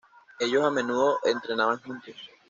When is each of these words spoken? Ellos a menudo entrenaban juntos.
Ellos 0.39 0.63
a 0.65 0.71
menudo 0.71 1.19
entrenaban 1.25 1.77
juntos. 1.79 2.15